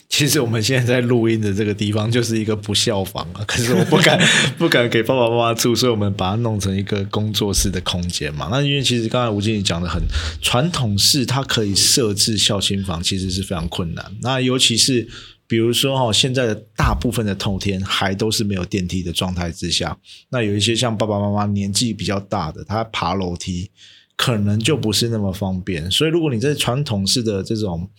[0.10, 4.20] 其实我们现在在录音的这个地方就是一个不孝房啊， 可是我不敢
[4.58, 8.48] 不敢给爸爸妈妈住，所以我们把它弄成一个工作室的空间嘛。
[8.52, 10.02] 那因为其实刚才吴经理讲的很
[10.42, 14.06] 传统式，它可以设置孝心房，其实是非常困难。
[14.22, 15.08] 那尤其是
[15.48, 19.98] 比如说哈，现在的大部分的透天还都是没有电梯的状态之下，
[20.30, 23.70] 那有一些像爸爸妈妈年纪比较大的，他爬楼梯
[24.16, 25.90] 可能就不是那么方便。
[25.90, 27.90] 所以如果你在传统式的这种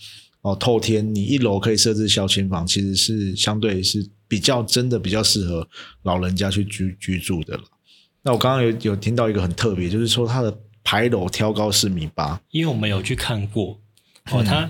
[0.44, 5.66] 哦，透天，你一楼可以设置小亲房，其实是相对是比较真的比较适合
[6.02, 7.62] 老人家去居居住的了。
[8.22, 13.80] 那我刚刚有有听到一个很特别，就是说它的牌楼挑高四米八，因为我们有去看过
[14.30, 14.68] 哦，它。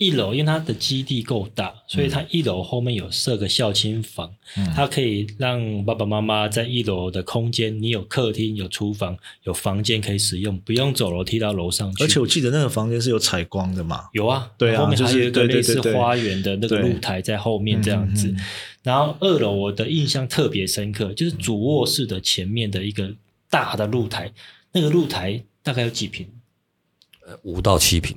[0.00, 4.34] 一楼，因为它的基地够大，所以它一楼后面有设个孝亲房，
[4.74, 12.02] 它可以让爸爸妈妈在一楼的空间，你有客厅、有厨房、有房间可以使用，不用走楼梯到楼上去。
[12.02, 14.08] 而且我记得那个房间是有采光的嘛？
[14.14, 18.34] 有啊，对啊，后面还有一个类似花园的那个露台在后面这样子。
[18.82, 23.12] 然后二楼我的印象特别深刻，就是主卧室的前面的一个
[23.50, 24.32] 大的露台，
[24.72, 26.26] 那个露台大概有几平？
[27.26, 28.16] 呃，五到七平。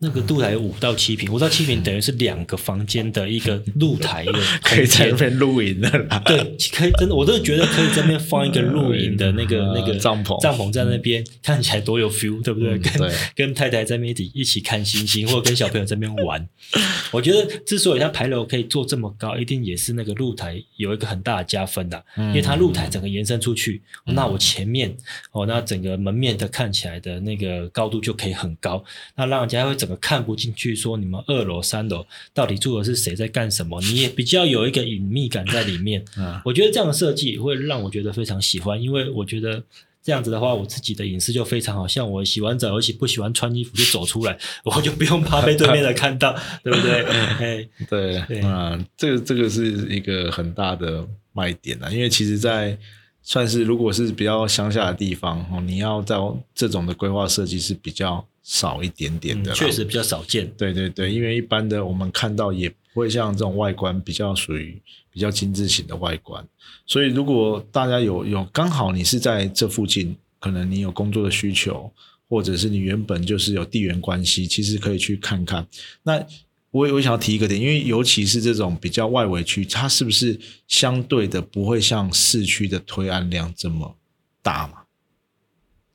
[0.00, 6.22] 那个露台有五到七平，五到七平等于是两个房间的一个露台，一个 可以在那边露营的啦。
[6.24, 6.38] 对，
[6.72, 12.78] 可以真的，我真的觉得可以在那边放一个露营的那个那个帐篷，帐篷在那边看起来多有 feel，对不对？
[12.78, 16.48] 跟跟太太在那边一起看星星，或者跟小朋友在那边玩。
[17.10, 24.96] 我觉得之所以它牌楼可以做这么高，一定也是那个露台有一个很大的加分的，因为它露台整个延伸出去，那我前面
[25.32, 28.84] 哦，那整个门面的看起来的那个高度就可以很高，
[29.16, 29.87] 那让人家会整。
[29.96, 33.80] 看不进去，说你们二楼、三楼到底住的是谁，在干什么？
[33.82, 36.04] 你也比较有一个隐秘感在里面。
[36.16, 39.62] 嗯， 我觉得这样的设计会让我觉得非常喜欢，因为我觉得
[40.02, 41.86] 这样子的话，我自己的隐私就非常好。
[41.86, 47.02] 像我洗完澡，而且不喜欢穿衣服就走出来，我就不用怕被对面的看到，对不对？
[47.04, 52.78] 哎，对，嗯，这个这个是一个很大的卖点啊，因为其实，在
[53.22, 56.16] 算是如果是比较乡下的地方哦，你要在
[56.54, 58.26] 这种的规划设计是比较。
[58.48, 60.50] 少一点点的，确实比较少见。
[60.56, 64.80] 对对对，因为一般的我们看到也不会像这种外观比较属于
[65.12, 66.42] 比较精致型的外观。
[66.86, 71.92] 所以如果大家有有刚好你是在这附近，可能你有工作的需求，
[72.26, 75.66] 或者是你原本就是有地缘关系，其实可以去看看。
[76.02, 76.24] 那
[76.70, 83.94] 我我想要提一个点，因为尤其是这种比较外围区，它是不是相对的不会像市区的推案量这么
[84.42, 84.77] 大嘛？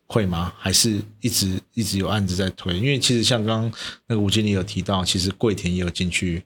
[0.07, 0.53] 会吗？
[0.57, 2.77] 还是一直一直有案子在推？
[2.77, 6.43] 因为其实像刚刚那个吴经理有提到，其实桂田也有进去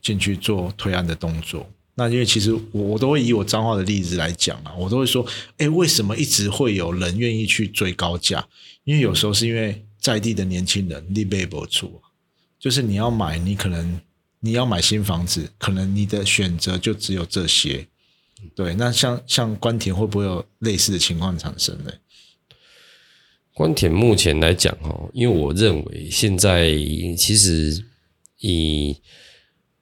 [0.00, 1.66] 进去做推案的动作。
[1.94, 5.26] 那因为其实我我都会以我彰化的例子来讲啊，我都会说，
[5.58, 8.46] 哎，为什么一直会有人愿意去追高价？
[8.84, 12.00] 因为有时候是因为在地的年轻人力背不出，
[12.58, 14.00] 就是你要买，你可能
[14.40, 17.86] 你要买新房子，可能你的选择就只有这些。
[18.56, 21.92] 对，那像像关田会不会有类似的情况产生呢？
[23.54, 26.70] 关田目前来讲，哈，因为我认为现在
[27.18, 27.84] 其实
[28.38, 28.96] 以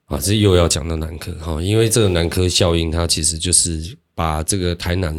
[0.06, 5.16] 啊，这又要讲到南科哈，因为这个南科效应，它其实就是把这个台南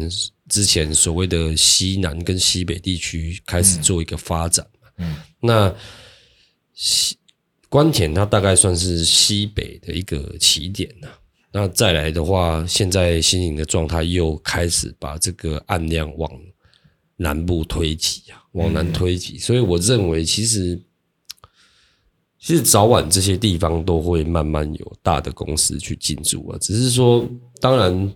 [0.50, 4.66] 之前所谓的西南跟西北地区开始做一个发展
[4.98, 5.74] 嗯，那
[6.74, 7.16] 西
[7.70, 11.08] 关田它大概算是西北的一个起点呐。
[11.50, 16.30] 那再来的话，现在新营的状态又开始把这个案量往。
[17.16, 20.80] 南部推挤啊，往南推挤，所以我认为其实
[22.38, 27.28] 其实早晚这些地方都会慢慢有大的公司去进驻啊，只是说
[27.60, 28.14] 当然。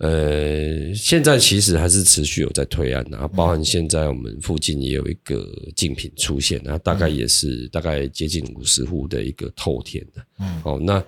[0.00, 11.04] 呃，现在其实还是持续有在推案啊，包含现在我们附近也有一个竞品出现啊，大概也是大概接近五十户的一个透天的，嗯，哦，那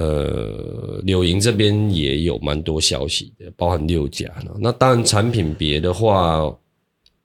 [0.00, 4.50] 呃柳营这边也有蛮多消息的，包含六家呢。
[4.58, 6.50] 那当然产品别的话，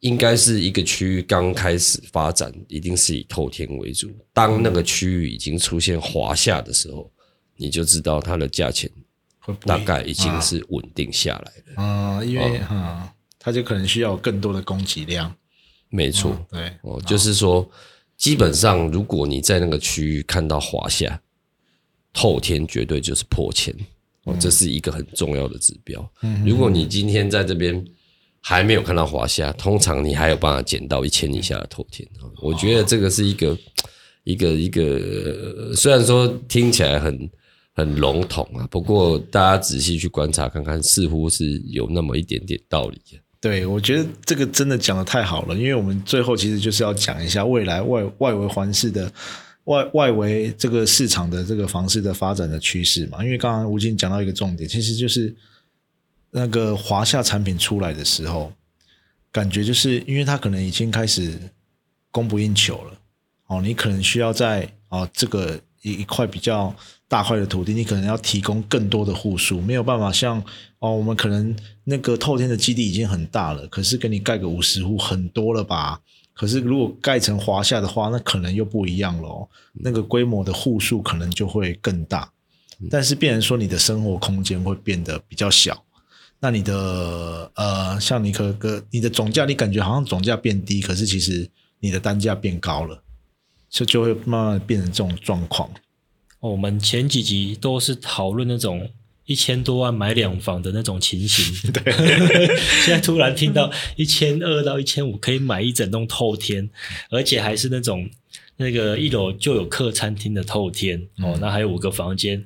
[0.02, 4.12] 应该是一个区域刚开始发展，一定是以透天为主。
[4.34, 7.10] 当那个区域已经出现华夏的时候，
[7.56, 8.92] 你就知道它的价钱。
[9.64, 11.84] 大概已经是稳定下来了。
[11.84, 15.32] 啊，因为哈，它就可能需要更多的供给量。
[15.90, 17.70] 没错，对，哦，就是说，
[18.18, 21.22] 基本上如果你在那个区域看到华夏
[22.16, 23.72] 后天，绝对就是破千
[24.24, 26.12] 哦，这是一个很重要的指标。
[26.44, 27.86] 如果你今天在这边
[28.42, 32.08] 还没有看到华夏，通常你还有办法捡到一千以下的透天。
[32.42, 33.58] 我觉得这个是一个
[34.24, 37.30] 一个一个，虽然说听起来很。
[37.78, 43.02] 很笼统啊，不过大家仔细去观察看看，似乎是有那么一点点道理。
[43.42, 49.12] 对，我觉得这个真的讲的太好了，因为我们最后其实就是要讲一下未来外外围环市的
[49.66, 53.24] 外外围这个市场的这个房市的发展的趋势嘛。
[53.24, 55.36] 因为刚刚吴京讲到一个重点，其实就是
[56.32, 58.52] 那个华夏产品出来的时候，
[59.32, 61.38] 感觉就是因为它可能已经开始
[62.10, 63.00] 供不应求了，
[63.48, 66.76] 哦，你可能需要在啊这个一一块比较。
[67.08, 70.44] 大块的土地，你可能要提供更多的户数，没有办法像
[70.80, 76.02] 哦，我们可能那个透天的基地已经很大了，可是给你盖个五十户很多了吧？
[76.36, 82.30] 可是如果盖成华夏的话，那可能又不一样了，那个规模的户数可能就会更大，
[82.90, 85.86] 但是变成说你的生活空间会变得比较小，
[86.42, 93.02] 那你的呃，像你可个你的总价，你感觉好像总价变低，可是其实你的单价变高了，
[93.70, 95.70] 就就会慢慢变成这种状况。
[96.42, 98.90] 我们前几集都是讨论那种
[99.26, 101.92] 一千多万买两房的那种情形， 对。
[102.86, 106.70] 现在突然听到一千二到一千五可以买一整栋透天，
[107.10, 108.10] 而且还是那种
[108.58, 112.46] 那个一楼就有客餐厅的透天哦，那还有五个房间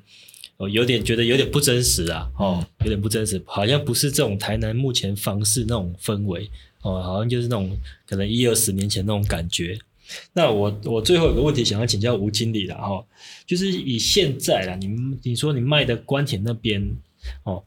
[0.58, 6.50] 哦，有点觉得有点不真实啊，哦，有点不真实，好像不是这种台南目前房市那种氛围
[6.82, 7.78] 哦，好像就是那种
[8.08, 9.78] 可能一二十年前那种感觉。
[10.34, 13.06] 那我我最后有个问题想要请教吴经理了哈，
[13.46, 16.82] 就是以现在啦，你们你说你卖的关田那边
[17.44, 17.64] 哦，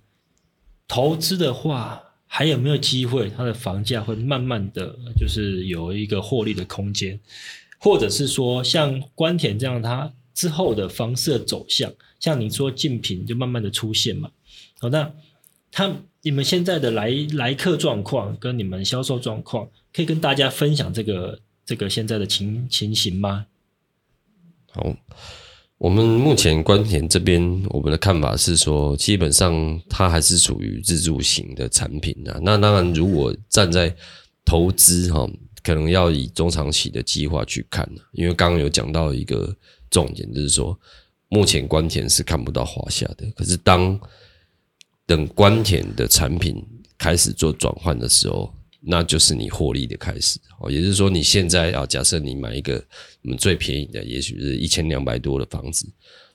[0.88, 3.30] 投资的话还有没有机会？
[3.30, 7.20] 它的房价会慢慢的就是有一个获利的空间，
[7.78, 14.30] 或者是说像关田这样，它之后的房市的走向，像你说竞品就慢慢的出现嘛？
[14.80, 15.12] 好，那
[15.70, 21.38] 他你们现在的来来客状况跟你们销售状况，可以跟大家分享这个。
[21.72, 23.46] 这个现在的情情形吗？
[24.72, 24.94] 好，
[25.78, 32.38] 我们目前关田这边，我们的看法是说，基本上它还是属于自助型的产品啊。
[32.42, 33.96] 那当然，如果站在
[34.44, 35.26] 投资哈，
[35.62, 39.56] 可能要以中长期的计划去看因为刚刚有讲到一个
[39.88, 40.78] 重点，就是说，
[41.30, 43.98] 目前关田是看不到华夏的，可是当
[45.06, 46.62] 等关田的产品
[46.98, 48.54] 开始做转换的时候。
[48.84, 52.84] 那就是你获利的开始哦，也就是说，你现在啊假设你买一个
[53.22, 55.86] 我们最便宜的，也许是一千两百多的房子，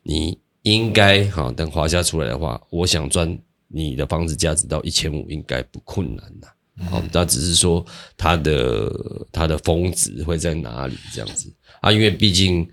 [0.01, 3.37] 你应该哈等华夏出来的话，我想赚
[3.67, 6.47] 你的房子价值到一千五，应该不困难呐。
[6.89, 7.85] 好，那只是说
[8.15, 11.91] 它的它的峰值会在哪里这样子啊？
[11.91, 12.65] 因为毕竟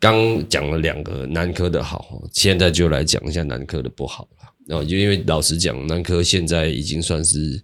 [0.00, 4.28] 刚讲了两个南科的好，现在就来讲一下南科的不好
[4.68, 4.84] 了。
[4.84, 7.62] 就因为老实讲，南科现在已经算是。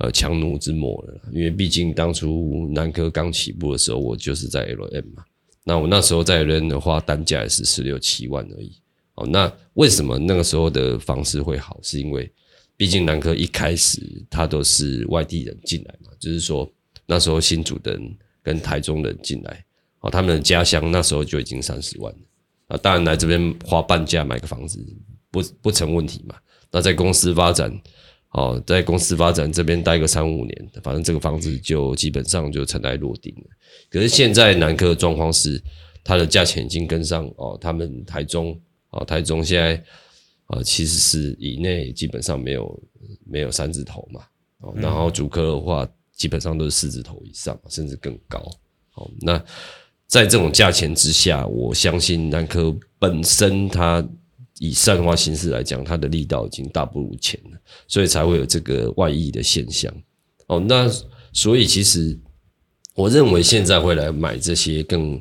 [0.00, 5.22] 呃，强弩之末了，因为毕竟当初南科刚起步的时候，我就是在 L M 嘛。
[5.62, 8.72] 那我那时候在 L M 的话，单价也是十六七万而已。
[9.16, 11.78] 哦，那为什么那个时候的房子会好？
[11.82, 12.32] 是因为
[12.78, 16.66] 毕竟南科一开始他都是外地人进来嘛，就是说
[17.04, 19.62] 那时候新竹的人跟台中人进来，
[20.00, 22.20] 哦，他们的家乡那时候就已经三十万了。
[22.68, 24.82] 啊，当然来这边花半价买个房子
[25.30, 26.36] 不不成问题嘛。
[26.70, 27.70] 那在公司发展。
[28.32, 33.42] 哦，在公司发展这边待个三五年，反正这个房子就基本上就尘埃落定了。
[33.90, 35.60] 可是现在南科的状况是，
[36.04, 38.56] 它的价钱已经跟上哦，他们台中
[38.90, 39.82] 哦，台中现在
[40.46, 42.82] 呃其实是以内基本上没有
[43.26, 44.22] 没有三字头嘛，
[44.60, 48.38] 哦，然后主科的话基本上都是四字头以上，甚至更高。
[48.94, 49.44] 哦，那
[50.06, 54.08] 在这种价钱之下，我相信南科本身它。
[54.60, 57.58] 以善化形式来讲，它的力道已经大不如前了，
[57.88, 59.90] 所以才会有这个外溢的现象。
[60.48, 60.86] 哦，那
[61.32, 62.18] 所以其实
[62.94, 65.18] 我认为现在会来买这些更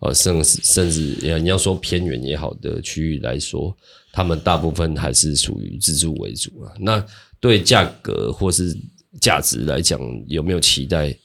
[0.00, 3.74] 呃甚甚至你要说偏远也好的区域来说，
[4.12, 6.74] 他们大部分还是属于自住为主啊。
[6.78, 7.02] 那
[7.40, 8.76] 对价格或是
[9.20, 11.16] 价值来讲，有没有期待？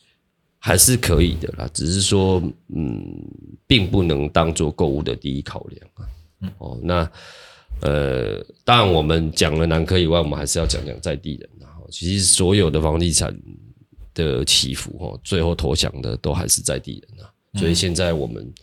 [0.60, 2.42] 还是可以的啦，只是说，
[2.76, 3.06] 嗯，
[3.68, 6.02] 并不能当做购物的第一考量啊。
[6.58, 7.10] 哦，那
[7.82, 11.76] 呃，当然我们讲了南科以外，我们还是要讲讲在地人啊。
[11.90, 13.36] 其实所有的房地产
[14.14, 17.30] 的起伏，哦，最后投降的都还是在地人啊。
[17.60, 18.54] 所以现在我们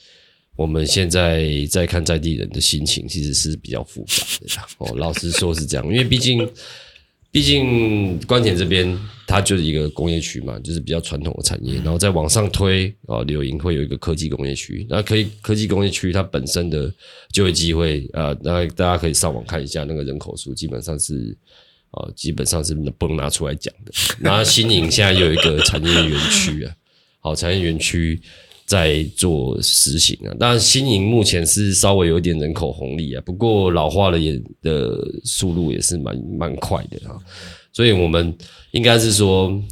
[0.57, 4.63] 我们现在在看在地人的心情，其实是比较复杂的。
[4.79, 6.49] 哦，老实说是这样，因为毕竟。
[7.35, 16.89] 毕竟关田这边它就是一个工业区嘛，就是比较传统的产业，然后再往上推啊，柳营会有一个科技工业区，那可以科技工业区它本身的
[17.33, 21.37] 就业机会啊，那大家可以上网看一下那个人口数，基本上是
[21.91, 23.91] 啊，基本上是不能拿出来讲的。
[24.21, 26.73] 然后新营现在有一个产业园区啊，
[27.19, 28.21] 好产业园区。
[28.67, 37.21] 在做实行啊，当然新营目前是稍微有一点人口红利啊，不过老化的也的速度也是蛮蛮快的啊，
[37.75, 38.35] 所以我们
[38.71, 39.63] 应该是说，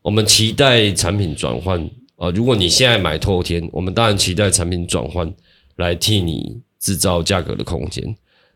[0.00, 1.78] 我们期待产品转换
[2.16, 5.30] 啊，如果你现在买透天，我们当然期待产品转换
[5.76, 8.02] 来替你制造价格的空间，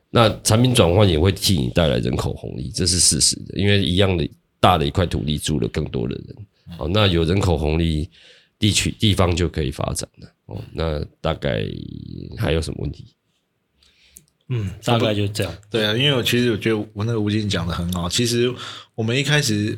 [0.09, 4.27] 那产品转换也会替你带来人口红利，这是事实的，因为一样的
[4.59, 6.37] 大的一块土地住了更多的人，
[6.79, 8.09] 哦，那有人口红利。
[8.65, 11.63] 地区地方就可以发展了哦，那大概
[12.39, 13.05] 还有什么问题？
[14.49, 15.55] 嗯，大概就这样。
[15.71, 18.09] 对啊，因为我其实我觉得我那个吴经讲的很好。
[18.09, 18.51] 其实
[18.95, 19.77] 我们一开始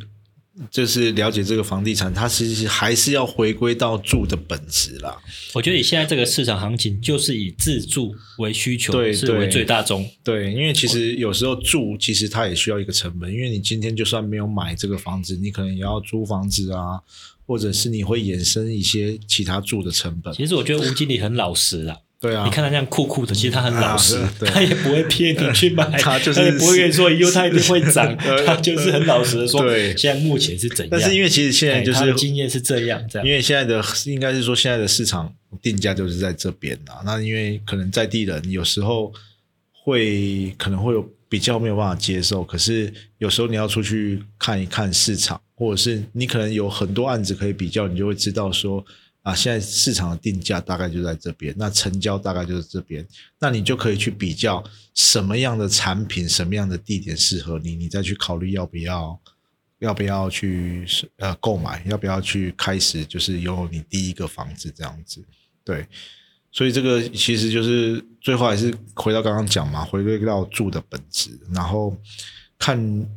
[0.71, 5.21] 就是了解这个房地产，它其实还是要回归到住的本质啦。
[5.53, 10.09] 我觉得以现在这个市场行情，就是以自住为需求，对是为最大宗。
[10.23, 13.33] 对，因为其实有时候住，其实它也需要一个成本。
[13.33, 17.01] 因为你今天就算没有买这个房子，你可能也要租房子啊。
[17.47, 20.35] 或者是你会衍生一些其他住的成本。
[20.35, 21.97] 其实我觉得吴经理很老实啊。
[22.19, 28.17] 对啊，你看他这样酷酷的，其实他很老实，他也不会骗你去买， 他就是也不会跟你说以后他一定会涨，
[28.47, 29.61] 他就是很老实的说，
[29.95, 30.89] 现在目前是怎样。
[30.91, 33.29] 但是因为其实现在就是经验是这样，这样。
[33.29, 35.31] 因为现在的应该是说现在的市场
[35.61, 37.05] 定价就是在这边啊。
[37.05, 39.13] 那因为可能在地人有时候
[39.85, 45.39] 会可能会有比较没有办法接受，可是有时候你要出去看一看市场。
[45.59, 48.85] 或者是你可能有很多案子可以比较，你就会知道说
[49.23, 53.05] 啊，现在市场的定价大概就在这边，那成交大概就是这边，
[53.41, 54.63] 那你就可以去比较
[54.95, 59.19] 什么样的产品、什么样的地点适合你，你再去考虑要不要
[59.79, 60.87] 要不要去
[61.17, 65.25] 呃购买，要不要去开始就是有你第一个房子这样子。
[65.65, 65.87] 对，
[66.53, 71.97] 所以这个其实就是最后还是回到刚刚讲嘛，回归到住的本质，然后
[72.59, 73.09] 看。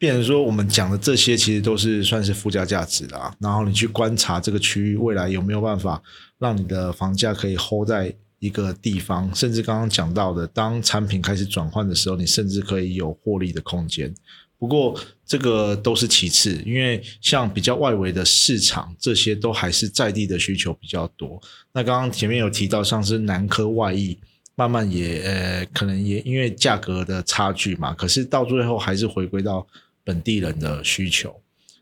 [0.00, 3.36] 变成说，我们讲的这些其实都是算是附加价值啦。
[3.38, 6.02] 然后你去观察这个区域未来有没有办法
[6.38, 14.10] 让你的房价可以 hold 在一个地方，甚至刚刚讲到的，当产品开始转换的时候，你甚至可以有获利的空间。
[14.58, 21.38] 不过这个都是其次，因为像比较外围的市场，这些都还是在地的需求比较多。
[21.74, 24.18] 那刚刚前面有提到，像是南科外溢，
[24.54, 29.66] 慢慢也呃，可能也因为价格的差距嘛，可是到最后还是回归到。
[30.04, 31.40] 本地人的需求，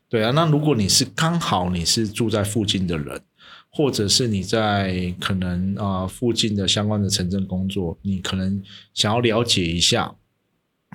[0.09, 3.21] 对啊，那如果你是刚好你是住在附近的人，
[3.69, 8.61] 或者是你在可能啊附近的相关的城镇工作，你可能
[8.93, 10.13] 想要了解一下，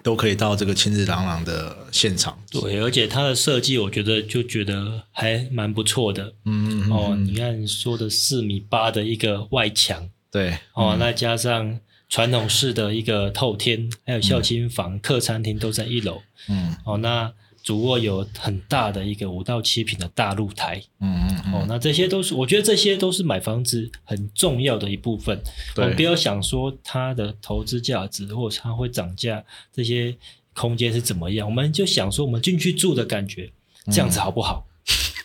[0.02, 2.38] 都可以到这个亲日朗朗的现场。
[2.50, 6.34] 对，而且它的设计，我觉得就觉得还蛮不错的。
[6.44, 11.80] 嗯哦，你看说的四米八的一个外墙，对哦，那加上。
[12.14, 16.22] 传统式的一个透天，还有孝亲房、客餐厅都在一楼。
[16.48, 20.80] 嗯，哦，那主卧有很大的一个五到七平的大露台。
[21.00, 25.42] 嗯嗯，哦，那这些都是，我觉得这些都是买房子很重要的一部分。
[25.74, 30.16] 对，不要想说它的投资价值或者它会涨价，这些
[30.52, 33.50] 空间是怎么样，我们就想说我们进去住的感觉，
[33.86, 34.64] 这样子好不好？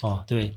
[0.02, 0.56] 哦，对。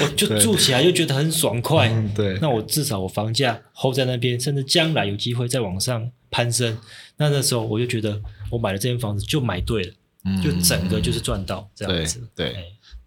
[0.00, 2.36] 我就住起来就觉得很爽快，对。
[2.40, 6.76] 那我至少我房价 hold 在那边，甚至将来有机会再往上攀升，
[7.16, 8.20] 那那时候我就觉得
[8.50, 9.92] 我买了这间房子就买对了，
[10.42, 12.28] 就整个就是赚到这样子。
[12.34, 12.56] 对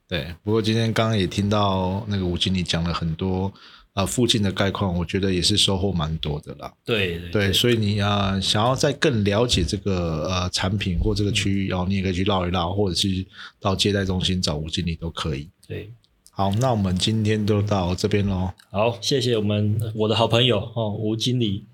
[0.07, 0.33] 对。
[0.43, 3.51] 不过今天刚刚也听到那个吴经理讲了很多
[3.91, 6.73] 啊附近的概况，我觉得也是收获蛮多的啦。
[6.85, 7.51] 对对。
[7.51, 13.25] 所以你啊想要再更了解这个呃产品或这个区域，然后你也可以去绕一绕，或者是
[13.59, 15.49] 到接待中心找吴经理都可以。
[15.67, 15.91] 对。
[16.31, 18.51] 好，那我们今天就到这边喽。
[18.71, 21.65] 好，谢谢我们我的好朋友哦，吴经理，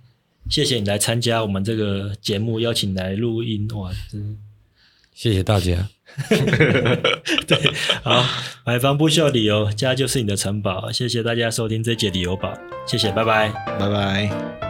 [0.49, 4.37] 谢谢你来参加我们这个节目，邀请来录音哇，真
[5.13, 5.87] 谢谢大家。
[7.47, 7.71] 对，
[8.03, 8.25] 好，
[8.65, 10.91] 买房不需要理由，家就是你的城堡。
[10.91, 12.51] 谢谢大家收听这节理由宝，
[12.87, 13.49] 谢谢，拜拜，
[13.79, 14.66] 拜拜。